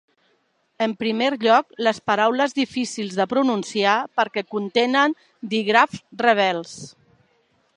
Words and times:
En 0.83 0.93
primer 1.01 1.27
lloc, 1.43 1.75
les 1.87 1.99
paraules 2.11 2.55
difícils 2.59 3.19
de 3.19 3.27
pronunciar 3.33 3.93
perquè 4.21 4.45
contenen 4.55 5.15
dígrafs 5.53 6.03
rebels. 6.27 6.75